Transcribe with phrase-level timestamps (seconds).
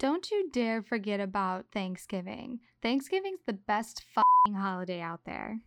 [0.00, 2.60] Don't you dare forget about Thanksgiving.
[2.82, 4.02] Thanksgiving's the best
[4.48, 5.60] holiday out there.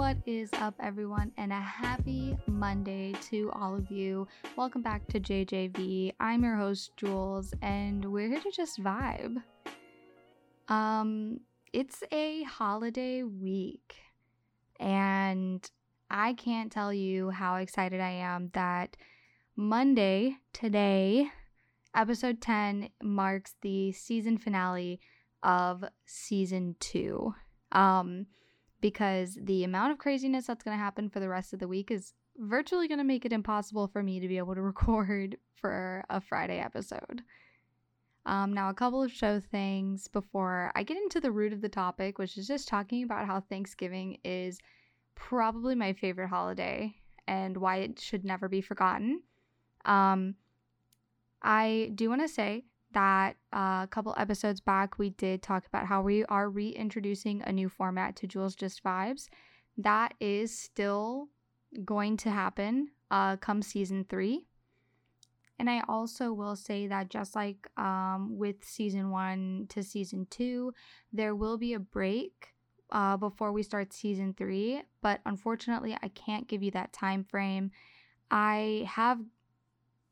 [0.00, 4.26] What is up, everyone, and a happy Monday to all of you.
[4.56, 6.14] Welcome back to JJV.
[6.18, 9.42] I'm your host, Jules, and we're here to just vibe.
[10.68, 11.40] Um,
[11.74, 13.96] it's a holiday week,
[14.80, 15.70] and
[16.08, 18.96] I can't tell you how excited I am that
[19.54, 21.28] Monday, today,
[21.94, 24.98] episode 10 marks the season finale
[25.42, 27.34] of season two.
[27.72, 28.28] Um,
[28.80, 31.90] because the amount of craziness that's going to happen for the rest of the week
[31.90, 36.04] is virtually going to make it impossible for me to be able to record for
[36.08, 37.22] a Friday episode.
[38.26, 41.68] Um, now, a couple of show things before I get into the root of the
[41.68, 44.58] topic, which is just talking about how Thanksgiving is
[45.14, 46.94] probably my favorite holiday
[47.26, 49.22] and why it should never be forgotten.
[49.84, 50.34] Um,
[51.42, 55.86] I do want to say that uh, a couple episodes back we did talk about
[55.86, 59.28] how we are reintroducing a new format to Jules Just Vibes.
[59.76, 61.28] That is still
[61.84, 64.46] going to happen uh, come season three.
[65.58, 70.72] And I also will say that just like um, with season one to season two,
[71.12, 72.54] there will be a break
[72.90, 74.82] uh, before we start season three.
[75.02, 77.72] But unfortunately, I can't give you that time frame.
[78.30, 79.18] I have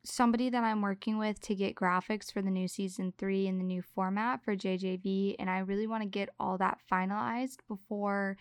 [0.08, 3.64] somebody that I'm working with to get graphics for the new season three and the
[3.64, 8.36] new format for JJV, and I really want to get all that finalized before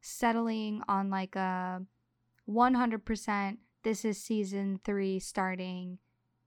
[0.00, 1.82] settling on like a
[2.48, 5.98] 100% this is season three starting,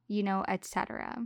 [0.07, 1.25] you know, etc.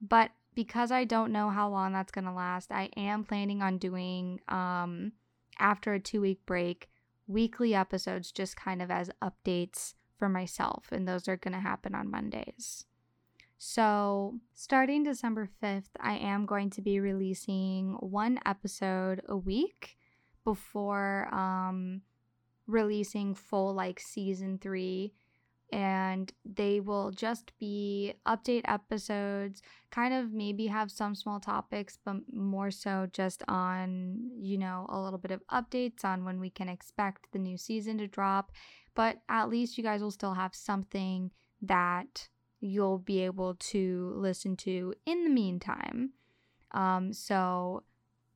[0.00, 3.78] But because I don't know how long that's going to last, I am planning on
[3.78, 5.12] doing, um,
[5.58, 6.88] after a two week break,
[7.26, 11.96] weekly episodes just kind of as updates for myself, and those are going to happen
[11.96, 12.84] on Mondays.
[13.58, 19.96] So, starting December 5th, I am going to be releasing one episode a week
[20.44, 22.02] before um,
[22.68, 25.12] releasing full like season three.
[25.72, 32.16] And they will just be update episodes, kind of maybe have some small topics, but
[32.32, 36.68] more so just on, you know, a little bit of updates on when we can
[36.68, 38.52] expect the new season to drop
[38.94, 41.30] but at least you guys will still have something
[41.60, 42.28] that
[42.60, 46.10] you'll be able to listen to in the meantime.
[46.72, 47.82] Um, so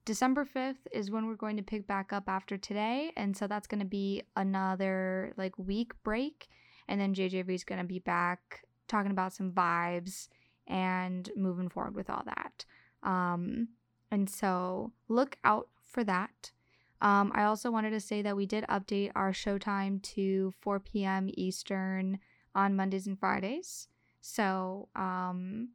[0.05, 3.13] December 5th is when we're going to pick back up after today.
[3.17, 6.49] And so that's going to be another like week break.
[6.89, 10.29] And then JJV is going to be back talking about some vibes
[10.67, 12.65] and moving forward with all that.
[13.03, 13.69] Um,
[14.11, 16.53] and so look out for that.
[17.01, 21.29] Um, I also wanted to say that we did update our showtime to 4 p.m.
[21.35, 22.19] Eastern
[22.55, 23.89] on Mondays and Fridays.
[24.21, 25.71] So um,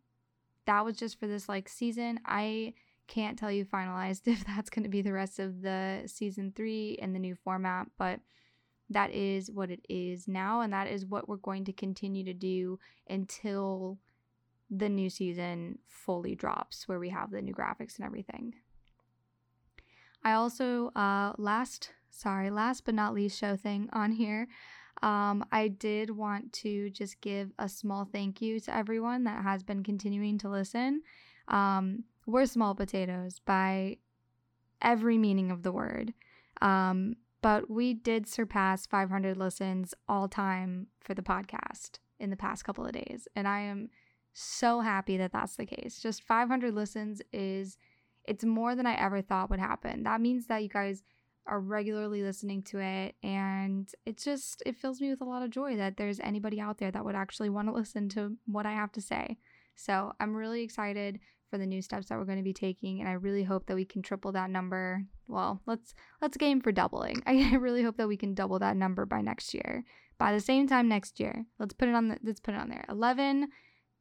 [0.65, 2.19] that was just for this like season.
[2.25, 2.73] I
[3.07, 6.97] can't tell you finalized if that's going to be the rest of the season three
[7.01, 8.19] and the new format, but
[8.89, 12.33] that is what it is now, and that is what we're going to continue to
[12.33, 12.77] do
[13.09, 13.97] until
[14.69, 18.53] the new season fully drops, where we have the new graphics and everything.
[20.23, 24.47] I also uh last sorry, last but not least show thing on here.
[25.01, 29.63] Um, I did want to just give a small thank you to everyone that has
[29.63, 31.01] been continuing to listen.
[31.47, 33.97] Um, we're small potatoes by
[34.81, 36.13] every meaning of the word.
[36.61, 42.63] Um, but we did surpass 500 listens all time for the podcast in the past
[42.63, 43.27] couple of days.
[43.35, 43.89] And I am
[44.33, 45.99] so happy that that's the case.
[45.99, 47.77] Just 500 listens is
[48.25, 50.03] it's more than I ever thought would happen.
[50.03, 51.03] That means that you guys
[51.47, 55.49] are regularly listening to it and it's just it fills me with a lot of
[55.49, 58.73] joy that there's anybody out there that would actually want to listen to what I
[58.73, 59.37] have to say.
[59.75, 61.19] So, I'm really excited
[61.49, 63.75] for the new steps that we're going to be taking and I really hope that
[63.75, 65.03] we can triple that number.
[65.27, 67.23] Well, let's let's game for doubling.
[67.27, 69.83] I really hope that we can double that number by next year.
[70.17, 71.45] By the same time next year.
[71.57, 72.85] Let's put it on the, let's put it on there.
[72.87, 73.47] 11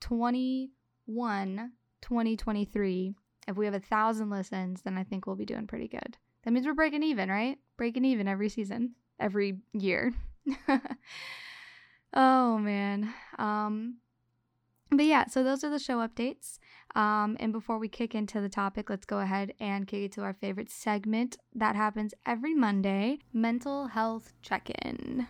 [0.00, 1.72] 21
[2.02, 3.14] 2023
[3.48, 6.16] if we have a thousand listens, then I think we'll be doing pretty good.
[6.44, 7.58] That means we're breaking even, right?
[7.76, 10.12] Breaking even every season, every year.
[12.14, 13.12] oh man.
[13.38, 13.96] Um,
[14.90, 16.58] but yeah, so those are the show updates.
[16.96, 20.22] Um, and before we kick into the topic, let's go ahead and kick it to
[20.22, 25.28] our favorite segment that happens every Monday mental health check in.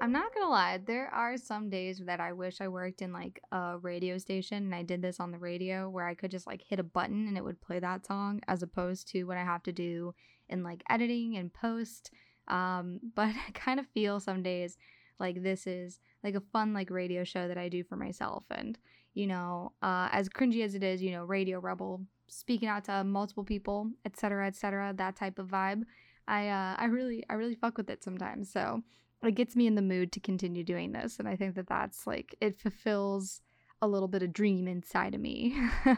[0.00, 3.40] I'm not gonna lie, there are some days that I wish I worked in like
[3.50, 6.62] a radio station and I did this on the radio where I could just like
[6.62, 9.62] hit a button and it would play that song as opposed to what I have
[9.64, 10.14] to do
[10.48, 12.10] in like editing and post.
[12.46, 14.76] Um, but I kind of feel some days
[15.18, 18.44] like this is like a fun like radio show that I do for myself.
[18.50, 18.78] And,
[19.14, 23.02] you know, uh, as cringy as it is, you know, Radio Rebel, speaking out to
[23.04, 25.82] multiple people, etc., etc., that type of vibe.
[26.28, 28.52] I uh, I really I really fuck with it sometimes.
[28.52, 28.82] So
[29.22, 32.06] it gets me in the mood to continue doing this, and I think that that's
[32.06, 33.40] like it fulfills
[33.82, 35.56] a little bit of dream inside of me.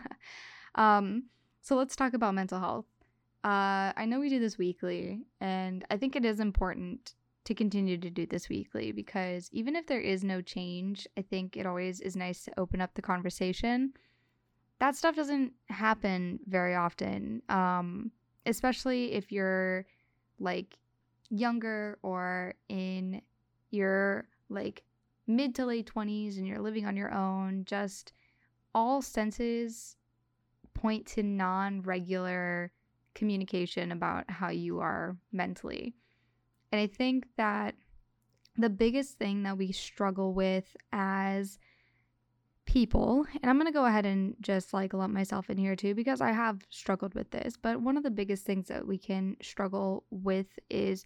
[0.74, 1.24] um,
[1.60, 2.86] so let's talk about mental health.
[3.42, 7.14] Uh, I know we do this weekly, and I think it is important
[7.44, 11.56] to continue to do this weekly because even if there is no change, I think
[11.56, 13.94] it always is nice to open up the conversation.
[14.78, 18.10] That stuff doesn't happen very often, um,
[18.46, 19.86] especially if you're
[20.38, 20.78] like
[21.30, 23.22] younger or in
[23.70, 24.82] your like
[25.26, 27.64] mid to late 20s and you're living on your own.
[27.64, 28.12] Just
[28.74, 29.96] all senses
[30.74, 32.72] point to non regular
[33.14, 35.94] communication about how you are mentally.
[36.72, 37.74] And I think that
[38.56, 41.58] the biggest thing that we struggle with as
[42.66, 45.94] people, and I'm going to go ahead and just like lump myself in here too
[45.94, 49.36] because I have struggled with this, but one of the biggest things that we can
[49.42, 51.04] struggle with is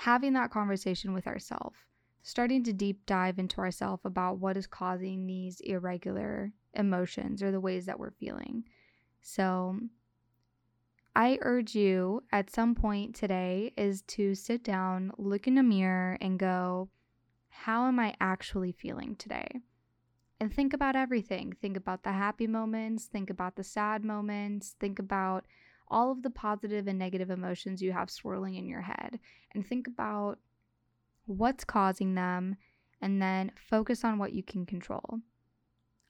[0.00, 1.76] having that conversation with ourselves,
[2.22, 7.60] starting to deep dive into ourselves about what is causing these irregular emotions or the
[7.60, 8.64] ways that we're feeling.
[9.20, 9.78] So,
[11.14, 16.16] I urge you at some point today is to sit down, look in a mirror,
[16.22, 16.88] and go,
[17.50, 19.60] How am I actually feeling today?
[20.40, 21.52] And think about everything.
[21.60, 25.44] Think about the happy moments, think about the sad moments, think about
[25.90, 29.18] all of the positive and negative emotions you have swirling in your head,
[29.52, 30.38] and think about
[31.26, 32.56] what's causing them,
[33.00, 35.20] and then focus on what you can control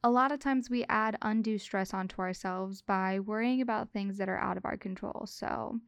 [0.02, 4.28] a lot of times we add undue stress onto ourselves by worrying about things that
[4.28, 5.26] are out of our control.
[5.26, 5.78] So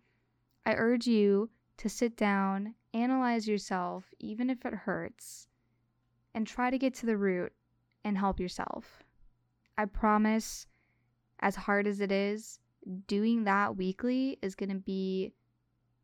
[0.66, 5.48] I urge you to sit down, analyze yourself, even if it hurts,
[6.34, 7.52] and try to get to the root
[8.04, 9.02] and help yourself.
[9.78, 10.66] I promise,
[11.40, 12.58] as hard as it is,
[13.06, 15.32] doing that weekly is going to be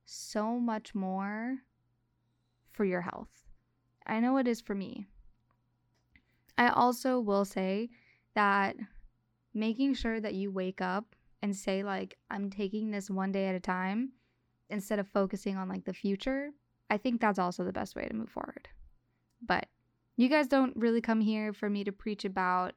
[0.05, 1.57] so much more
[2.73, 3.29] for your health.
[4.07, 5.07] I know it is for me.
[6.57, 7.91] I also will say
[8.35, 8.77] that
[9.55, 13.55] making sure that you wake up and say, like, I'm taking this one day at
[13.55, 14.13] a time
[14.71, 16.51] instead of focusing on like the future,
[16.91, 18.69] I think that's also the best way to move forward.
[19.45, 19.67] But
[20.17, 22.75] you guys don't really come here for me to preach about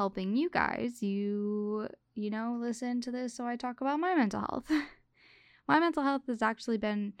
[0.00, 1.02] helping you guys.
[1.02, 4.64] You, you know, listen to this so I talk about my mental health.
[5.68, 7.12] my mental health has actually been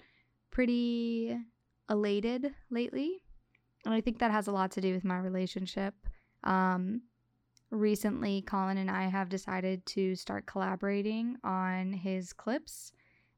[0.50, 1.36] pretty
[1.90, 3.22] elated lately.
[3.84, 5.92] And I think that has a lot to do with my relationship.
[6.42, 7.02] Um,
[7.70, 12.92] recently, Colin and I have decided to start collaborating on his clips.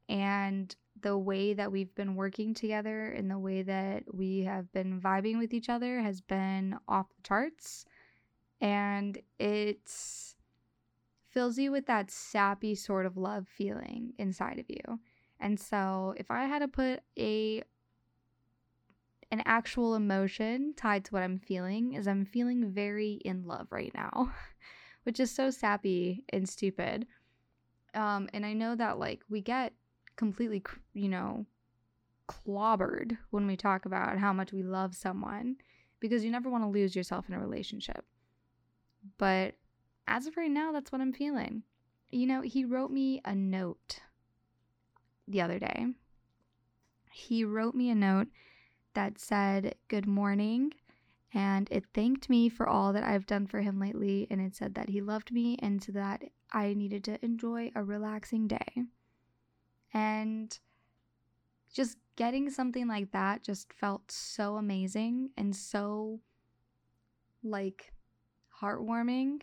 [0.09, 5.01] And the way that we've been working together and the way that we have been
[5.01, 7.87] vibing with each other has been off the charts.
[8.63, 9.91] And it
[11.29, 15.01] fills you with that sappy sort of love feeling inside of you.
[15.41, 17.65] And so, if I had to put a
[19.33, 23.91] an actual emotion tied to what I'm feeling is I'm feeling very in love right
[23.95, 24.31] now,
[25.05, 27.07] which is so sappy and stupid.
[27.95, 29.73] Um, and I know that like we get
[30.17, 31.47] completely, you know,
[32.29, 35.57] clobbered when we talk about how much we love someone
[35.99, 38.05] because you never want to lose yourself in a relationship.
[39.19, 39.55] But
[40.07, 41.63] as of right now, that's what I'm feeling.
[42.11, 44.01] You know, he wrote me a note
[45.27, 45.87] the other day.
[47.11, 48.29] He wrote me a note
[48.95, 50.73] that said, Good morning.
[51.35, 54.27] And it thanked me for all that I've done for him lately.
[54.31, 57.83] And it said that he loved me and so that I needed to enjoy a
[57.83, 58.85] relaxing day.
[59.95, 60.59] And
[61.73, 66.21] just getting something like that just felt so amazing and so
[67.43, 67.93] like
[68.63, 69.41] heartwarming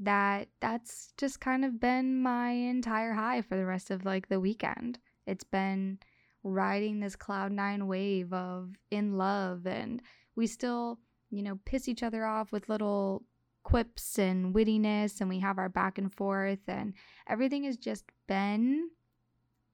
[0.00, 4.40] that that's just kind of been my entire high for the rest of like the
[4.40, 4.98] weekend.
[5.26, 5.98] It's been
[6.42, 10.00] riding this cloud nine wave of in love and
[10.36, 10.98] we still
[11.30, 13.22] you know piss each other off with little
[13.62, 16.94] quips and wittiness and we have our back and forth and
[17.28, 18.88] everything has just been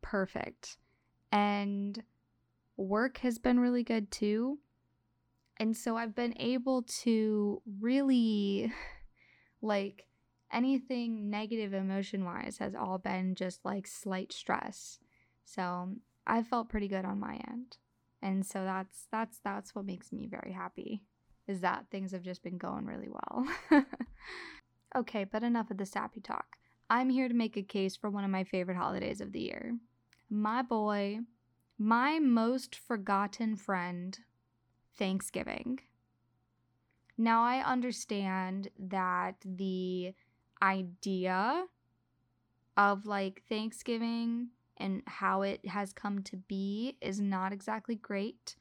[0.02, 0.76] perfect
[1.30, 2.02] and
[2.76, 4.58] work has been really good too
[5.58, 8.72] and so i've been able to really
[9.62, 10.06] like
[10.52, 14.98] anything negative emotion wise has all been just like slight stress
[15.46, 15.90] so
[16.26, 17.78] I felt pretty good on my end.
[18.20, 21.02] And so that's that's that's what makes me very happy
[21.46, 23.46] is that things have just been going really well.
[24.96, 26.56] okay, but enough of the sappy talk.
[26.90, 29.76] I'm here to make a case for one of my favorite holidays of the year.
[30.28, 31.20] My boy,
[31.78, 34.18] my most forgotten friend,
[34.96, 35.80] Thanksgiving.
[37.18, 40.12] Now, I understand that the
[40.62, 41.64] idea
[42.76, 48.56] of like Thanksgiving and how it has come to be is not exactly great.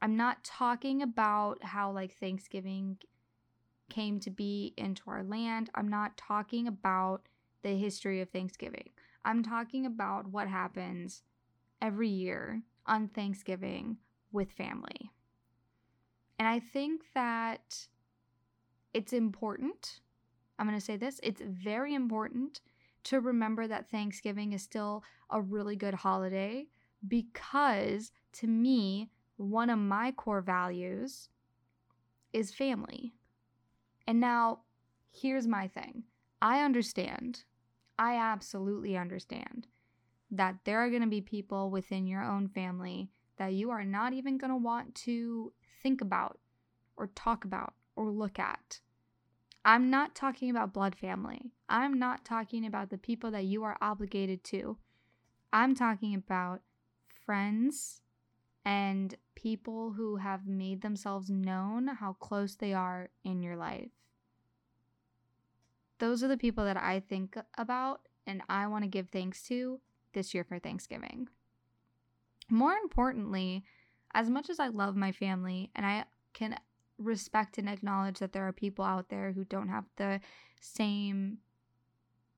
[0.00, 2.98] I'm not talking about how like Thanksgiving
[3.88, 5.70] came to be into our land.
[5.74, 7.28] I'm not talking about
[7.62, 8.90] the history of Thanksgiving.
[9.24, 11.22] I'm talking about what happens
[11.80, 13.98] every year on Thanksgiving
[14.32, 15.12] with family.
[16.42, 17.86] And I think that
[18.92, 20.00] it's important.
[20.58, 22.62] I'm going to say this it's very important
[23.04, 26.66] to remember that Thanksgiving is still a really good holiday
[27.06, 31.28] because to me, one of my core values
[32.32, 33.14] is family.
[34.08, 34.62] And now,
[35.12, 36.02] here's my thing
[36.42, 37.44] I understand,
[38.00, 39.68] I absolutely understand
[40.32, 44.12] that there are going to be people within your own family that you are not
[44.12, 46.38] even going to want to think about
[46.96, 48.80] or talk about or look at.
[49.64, 51.52] I'm not talking about blood family.
[51.68, 54.78] I'm not talking about the people that you are obligated to.
[55.52, 56.62] I'm talking about
[57.24, 58.02] friends
[58.64, 63.90] and people who have made themselves known how close they are in your life.
[65.98, 69.80] Those are the people that I think about and I want to give thanks to
[70.12, 71.28] this year for Thanksgiving.
[72.48, 73.64] More importantly,
[74.14, 76.04] as much as I love my family and I
[76.34, 76.56] can
[76.98, 80.20] respect and acknowledge that there are people out there who don't have the
[80.60, 81.38] same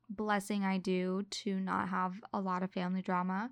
[0.08, 3.50] blessing I do to not have a lot of family drama,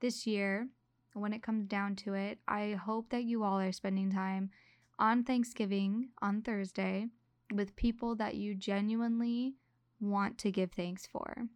[0.00, 0.68] this year
[1.14, 4.50] when it comes down to it, I hope that you all are spending time
[4.98, 7.06] on Thanksgiving on Thursday
[7.52, 9.54] with people that you genuinely
[10.00, 11.48] want to give thanks for.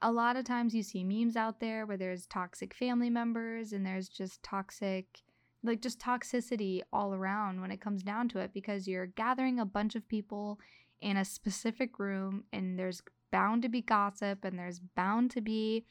[0.00, 3.84] A lot of times you see memes out there where there's toxic family members and
[3.84, 5.22] there's just toxic,
[5.62, 9.64] like just toxicity all around when it comes down to it because you're gathering a
[9.64, 10.60] bunch of people
[11.00, 15.84] in a specific room and there's bound to be gossip and there's bound to be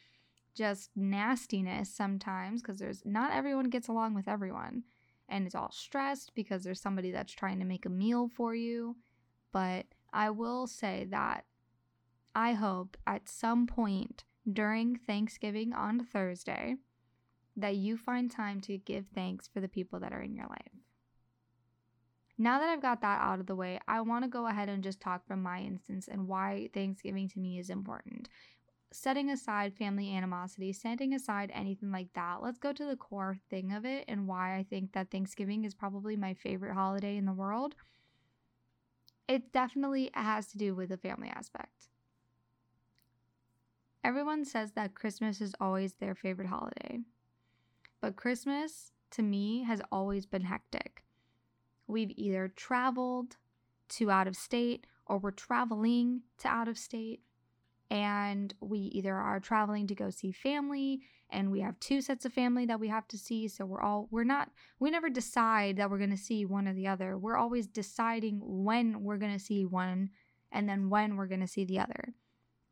[0.56, 4.84] just nastiness sometimes because there's not everyone gets along with everyone
[5.30, 8.96] and it's all stressed because there's somebody that's trying to make a meal for you.
[9.52, 11.46] But I will say that
[12.38, 16.75] I hope at some point during Thanksgiving on Thursday
[17.56, 20.72] that you find time to give thanks for the people that are in your life.
[22.38, 24.84] Now that I've got that out of the way, I want to go ahead and
[24.84, 28.29] just talk from my instance and why Thanksgiving to me is important
[28.91, 33.74] setting aside family animosity, setting aside anything like that, let's go to the core thing
[33.74, 37.34] of it and why I think that Thanksgiving is probably my favorite holiday in the
[37.34, 37.75] world.
[39.27, 41.87] It definitely has to do with the family aspect.
[44.08, 47.00] Everyone says that Christmas is always their favorite holiday,
[48.00, 51.04] but Christmas to me has always been hectic.
[51.88, 53.36] We've either traveled
[53.90, 57.20] to out of state or we're traveling to out of state
[57.92, 62.32] and we either are traveling to go see family and we have two sets of
[62.32, 65.90] family that we have to see so we're all we're not we never decide that
[65.90, 67.18] we're going to see one or the other.
[67.18, 70.12] We're always deciding when we're going to see one
[70.50, 72.14] and then when we're going to see the other.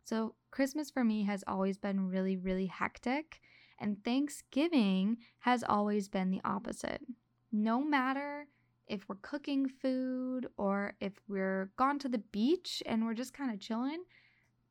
[0.06, 3.42] So christmas for me has always been really really hectic
[3.80, 7.02] and thanksgiving has always been the opposite
[7.52, 8.48] no matter
[8.88, 13.52] if we're cooking food or if we're gone to the beach and we're just kind
[13.52, 14.04] of chilling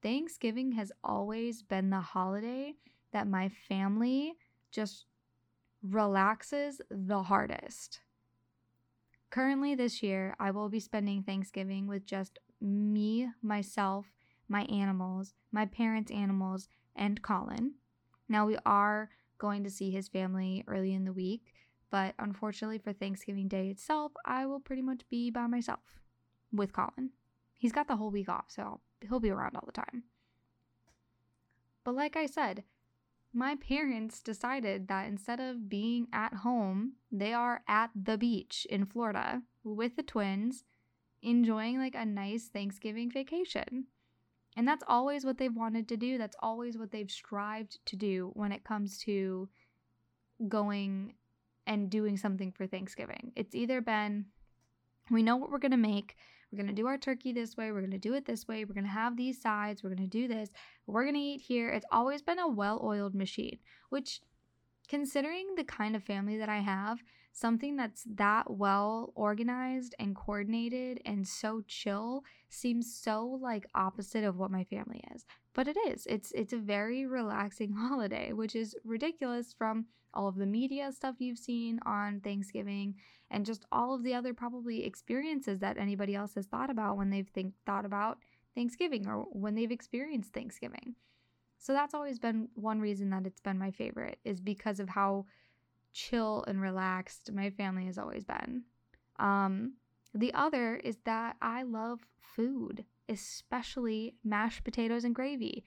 [0.05, 2.75] Thanksgiving has always been the holiday
[3.13, 4.35] that my family
[4.71, 5.07] just
[5.83, 8.01] relaxes the hardest.
[9.31, 14.05] Currently, this year, I will be spending Thanksgiving with just me, myself,
[14.49, 17.75] my animals, my parents' animals, and Colin.
[18.29, 21.53] Now, we are going to see his family early in the week,
[21.91, 26.01] but unfortunately, for Thanksgiving Day itself, I will pretty much be by myself
[26.53, 27.11] with Colin.
[27.59, 30.05] He's got the whole week off, so he'll be around all the time.
[31.85, 32.65] But like I said,
[33.33, 38.87] my parents decided that instead of being at home, they are at the beach in
[38.87, 40.65] Florida with the twins,
[41.21, 43.87] enjoying like a nice Thanksgiving vacation.
[44.57, 46.17] And that's always what they've wanted to do.
[46.17, 49.49] That's always what they've strived to do when it comes to
[50.49, 51.15] going
[51.67, 53.33] and doing something for Thanksgiving.
[53.37, 54.27] It's either been
[55.11, 56.17] we know what we're going to make,
[56.55, 57.73] we're going to do our turkey this way.
[57.73, 58.65] We're going to do it this way.
[58.65, 59.83] We're going to have these sides.
[59.83, 60.51] We're going to do this.
[60.87, 61.69] We're going to eat here.
[61.71, 63.59] It's always been a well oiled machine,
[63.89, 64.21] which
[64.87, 67.03] considering the kind of family that I have,
[67.35, 74.39] something that's that well organized and coordinated and so chill seems so like opposite of
[74.39, 75.27] what my family is.
[75.53, 76.07] But it is.
[76.07, 81.17] It's it's a very relaxing holiday, which is ridiculous from all of the media stuff
[81.19, 82.95] you've seen on Thanksgiving
[83.33, 87.11] and just all of the other probably experiences that anybody else has thought about when
[87.11, 88.19] they've think thought about
[88.55, 90.95] Thanksgiving or when they've experienced Thanksgiving.
[91.59, 95.27] So that's always been one reason that it's been my favorite is because of how
[95.95, 98.65] chill and relaxed my family has always been.
[99.19, 99.75] Um,
[100.13, 105.65] the other is that I love food, especially mashed potatoes and gravy.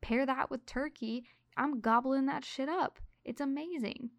[0.00, 1.24] Pair that with turkey,
[1.56, 2.98] I'm gobbling that shit up.
[3.24, 4.10] It's amazing.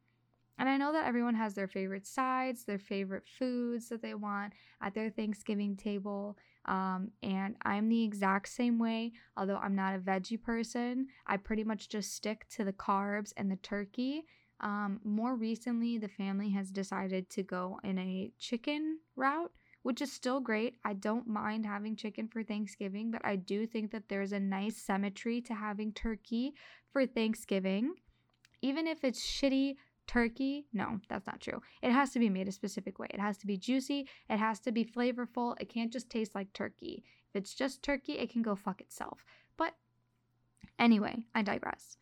[0.60, 4.52] And I know that everyone has their favorite sides, their favorite foods that they want
[4.82, 6.38] at their Thanksgiving table.
[6.66, 11.08] Um, and I'm the exact same way, although I'm not a veggie person.
[11.26, 14.26] I pretty much just stick to the carbs and the turkey.
[14.62, 19.52] Um, more recently, the family has decided to go in a chicken route,
[19.84, 20.76] which is still great.
[20.84, 24.76] I don't mind having chicken for Thanksgiving, but I do think that there's a nice
[24.78, 26.54] symmetry to having turkey
[26.92, 27.94] for Thanksgiving.
[28.62, 29.76] Even if it's shitty
[30.08, 31.62] turkey, no, that's not true.
[31.82, 33.08] It has to be made a specific way.
[33.12, 35.56] It has to be juicy, it has to be flavorful.
[35.62, 37.04] It can't just taste like turkey.
[37.30, 39.24] If it's just turkey, it can go fuck itself.
[39.56, 39.76] But
[40.78, 41.98] anyway, I digress.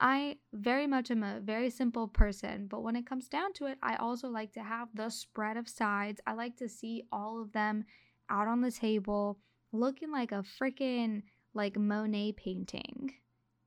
[0.00, 3.78] I very much am a very simple person, but when it comes down to it,
[3.82, 6.20] I also like to have the spread of sides.
[6.26, 7.84] I like to see all of them
[8.30, 9.38] out on the table
[9.72, 13.14] looking like a freaking like Monet painting.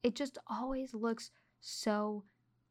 [0.04, 2.24] It just always looks so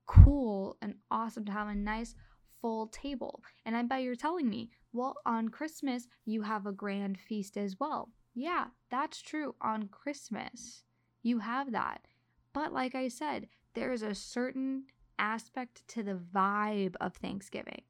[0.06, 2.14] cool and awesome to have a nice
[2.60, 3.42] full table.
[3.66, 7.78] And I bet you're telling me, well, on Christmas, you have a grand feast as
[7.78, 8.08] well.
[8.34, 9.54] Yeah, that's true.
[9.60, 10.82] On Christmas,
[11.22, 12.06] you have that.
[12.52, 14.84] But like I said, there is a certain
[15.18, 17.82] aspect to the vibe of Thanksgiving.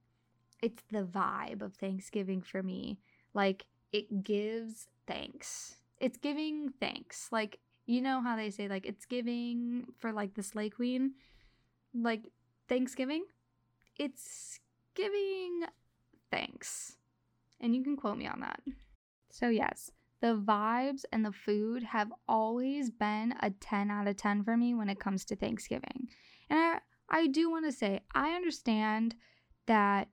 [0.63, 2.99] It's the vibe of Thanksgiving for me.
[3.33, 5.77] Like it gives thanks.
[5.99, 7.29] It's giving thanks.
[7.33, 11.13] Like you know how they say like it's giving for like the slay Queen,
[11.95, 12.23] like
[12.69, 13.25] Thanksgiving.
[13.99, 14.61] It's
[14.95, 15.63] giving
[16.31, 16.97] thanks.
[17.61, 18.61] And you can quote me on that.
[19.31, 24.45] So yes, the vibes and the food have always been a 10 out of 10
[24.45, 26.09] for me when it comes to Thanksgiving.
[26.49, 26.79] And I,
[27.09, 29.15] I do want to say, I understand
[29.67, 30.09] that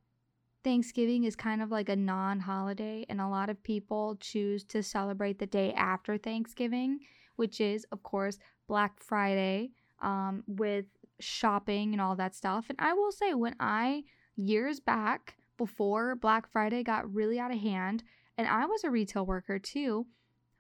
[0.64, 4.84] Thanksgiving is kind of like a non holiday, and a lot of people choose to
[4.84, 7.00] celebrate the day after Thanksgiving,
[7.36, 10.86] which is, of course, Black Friday um, with
[11.20, 12.66] shopping and all that stuff.
[12.70, 14.04] And I will say, when I,
[14.36, 18.04] years back, before Black Friday got really out of hand,
[18.38, 20.08] and I was a retail worker too.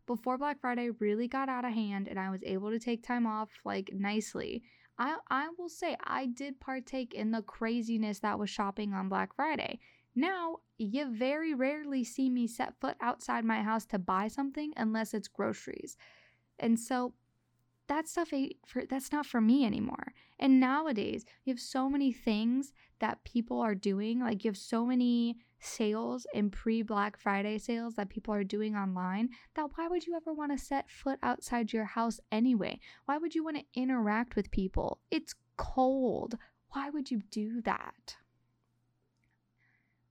[0.05, 3.27] Before Black Friday really got out of hand and I was able to take time
[3.27, 4.63] off like nicely,
[4.97, 9.35] I, I will say I did partake in the craziness that was shopping on Black
[9.35, 9.79] Friday.
[10.15, 15.13] Now, you very rarely see me set foot outside my house to buy something unless
[15.13, 15.97] it's groceries.
[16.57, 17.13] And so
[17.87, 20.13] that stuff ain't for that's not for me anymore.
[20.39, 24.19] And nowadays, you have so many things that people are doing.
[24.19, 28.75] Like you have so many sales and pre Black Friday sales that people are doing
[28.75, 32.79] online that why would you ever want to set foot outside your house anyway?
[33.05, 34.99] Why would you want to interact with people?
[35.09, 36.37] It's cold.
[36.71, 38.17] Why would you do that?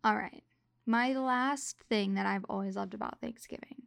[0.02, 0.44] All right.
[0.86, 3.82] My last thing that I've always loved about Thanksgiving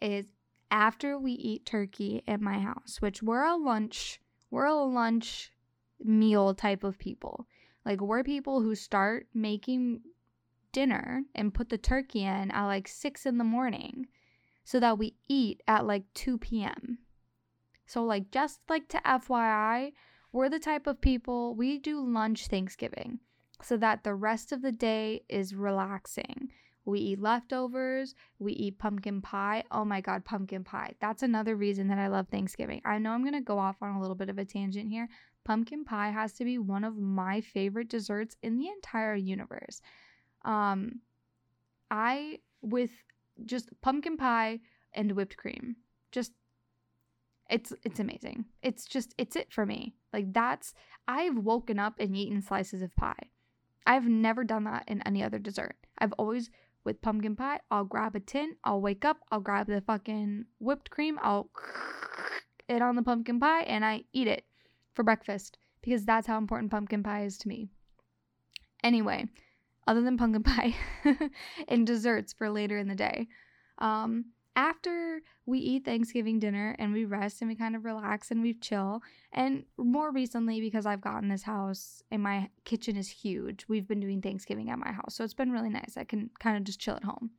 [0.00, 0.26] is
[0.74, 5.52] after we eat turkey at my house, which we're a lunch, we're a lunch
[6.02, 7.46] meal type of people.
[7.86, 10.00] Like we're people who start making
[10.72, 14.08] dinner and put the turkey in at like 6 in the morning
[14.64, 16.98] so that we eat at like 2 p.m.
[17.86, 19.92] So, like, just like to FYI,
[20.32, 23.20] we're the type of people we do lunch Thanksgiving
[23.62, 26.50] so that the rest of the day is relaxing.
[26.84, 29.64] We eat leftovers, we eat pumpkin pie.
[29.70, 30.94] Oh my God, pumpkin pie.
[31.00, 32.82] That's another reason that I love Thanksgiving.
[32.84, 35.08] I know I'm going to go off on a little bit of a tangent here.
[35.44, 39.80] Pumpkin pie has to be one of my favorite desserts in the entire universe.
[40.44, 41.00] Um,
[41.90, 42.90] I with
[43.44, 44.60] just pumpkin pie
[44.92, 45.76] and whipped cream.
[46.12, 46.32] Just
[47.50, 48.46] it's it's amazing.
[48.62, 49.94] It's just it's it for me.
[50.12, 50.74] Like that's
[51.06, 53.30] I've woken up and eaten slices of pie.
[53.86, 55.76] I've never done that in any other dessert.
[55.98, 56.50] I've always
[56.84, 60.90] with pumpkin pie, I'll grab a tin, I'll wake up, I'll grab the fucking whipped
[60.90, 61.50] cream, I'll
[62.68, 64.44] it on the pumpkin pie and I eat it
[64.94, 67.68] for breakfast because that's how important pumpkin pie is to me.
[68.82, 69.26] Anyway,
[69.86, 70.74] other than pumpkin pie
[71.68, 73.28] and desserts for later in the day.
[73.78, 78.42] Um, after we eat Thanksgiving dinner and we rest and we kind of relax and
[78.42, 83.64] we chill, and more recently, because I've gotten this house and my kitchen is huge,
[83.68, 85.14] we've been doing Thanksgiving at my house.
[85.14, 85.96] So it's been really nice.
[85.96, 87.30] I can kind of just chill at home.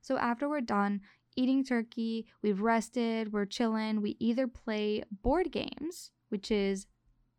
[0.00, 1.00] So after we're done
[1.36, 6.86] eating turkey, we've rested, we're chilling, we either play board games, which is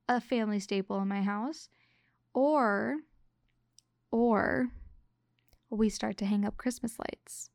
[0.08, 1.70] a family staple in my house,
[2.34, 2.98] or
[4.10, 4.70] or
[5.70, 7.50] we start to hang up Christmas lights.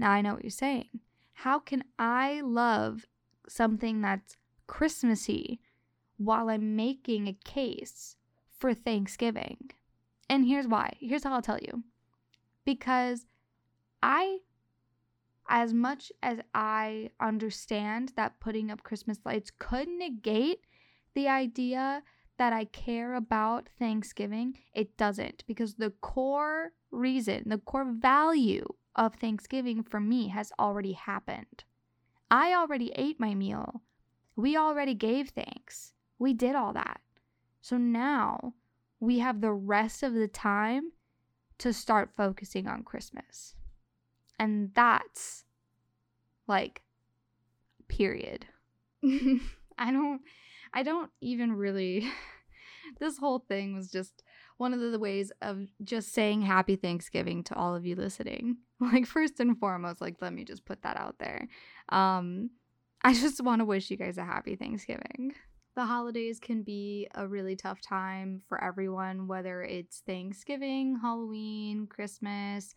[0.00, 0.88] Now I know what you're saying.
[1.34, 3.04] How can I love
[3.46, 5.60] something that's Christmassy
[6.16, 8.16] while I'm making a case
[8.58, 9.72] for Thanksgiving?
[10.30, 10.94] And here's why.
[11.00, 11.84] Here's how I'll tell you.
[12.64, 13.26] Because
[14.02, 14.38] I,
[15.50, 20.64] as much as I understand that putting up Christmas lights could negate
[21.14, 22.02] the idea
[22.38, 25.44] that I care about Thanksgiving, it doesn't.
[25.46, 28.64] Because the core reason, the core value
[28.96, 31.64] of Thanksgiving for me has already happened.
[32.30, 33.82] I already ate my meal.
[34.36, 35.92] We already gave thanks.
[36.18, 37.00] We did all that.
[37.60, 38.54] So now
[39.00, 40.92] we have the rest of the time
[41.58, 43.54] to start focusing on Christmas.
[44.38, 45.44] And that's
[46.46, 46.82] like
[47.88, 48.46] period.
[49.04, 50.20] I don't
[50.72, 52.08] I don't even really
[53.00, 54.22] this whole thing was just
[54.56, 58.58] one of the ways of just saying happy Thanksgiving to all of you listening.
[58.82, 61.46] Like first and foremost, like let me just put that out there.
[61.90, 62.48] Um
[63.02, 65.34] I just want to wish you guys a happy Thanksgiving.
[65.76, 72.74] The holidays can be a really tough time for everyone, whether it's Thanksgiving, Halloween, Christmas,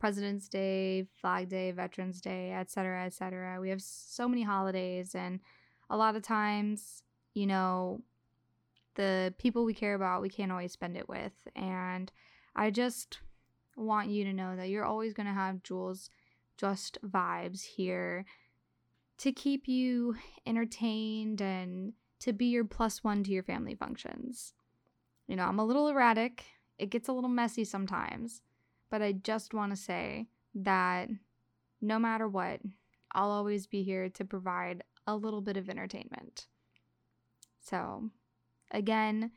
[0.00, 3.60] President's Day, Flag Day, Veterans Day, etc., etc.
[3.60, 5.40] We have so many holidays and
[5.90, 7.02] a lot of times,
[7.34, 8.00] you know,
[8.94, 11.32] the people we care about, we can't always spend it with.
[11.54, 12.10] And
[12.54, 13.18] I just
[13.76, 16.10] want you to know that you're always going to have Jules
[16.56, 18.24] Just vibes here
[19.18, 24.52] to keep you entertained and to be your plus one to your family functions.
[25.26, 26.44] You know, I'm a little erratic,
[26.78, 28.42] it gets a little messy sometimes,
[28.90, 31.08] but I just want to say that
[31.80, 32.60] no matter what,
[33.12, 36.46] I'll always be here to provide a little bit of entertainment.
[37.60, 38.10] So,
[38.70, 39.32] again,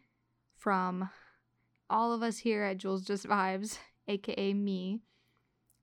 [0.58, 1.10] from
[1.90, 5.02] all of us here at Jules Just Vibes, aka me,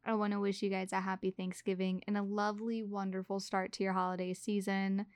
[0.05, 3.85] I want to wish you guys a happy Thanksgiving and a lovely, wonderful start to
[3.85, 5.07] your holiday season.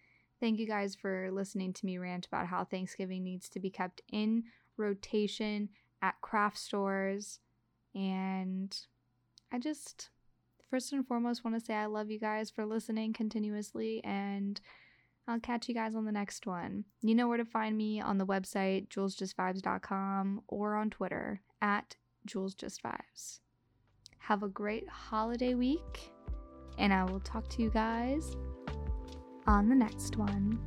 [0.41, 4.03] Thank you guys for listening to me rant about how Thanksgiving needs to be kept
[4.13, 4.45] in
[4.77, 5.71] rotation
[6.03, 7.41] at craft stores.
[7.95, 8.77] And
[9.51, 10.11] I just,
[10.69, 14.61] first and foremost, want to say I love you guys for listening continuously and
[15.27, 16.85] I'll catch you guys on the next one.
[17.03, 21.97] You know where to find me on the website, julesjustvibes.com, or on Twitter at
[22.29, 23.41] julesjustvibes.
[24.19, 26.13] Have a great holiday week,
[26.79, 28.37] and I will talk to you guys
[29.47, 30.59] on the next one.